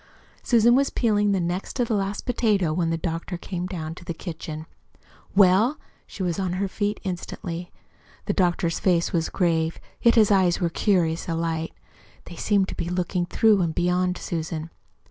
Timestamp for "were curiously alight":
10.59-11.73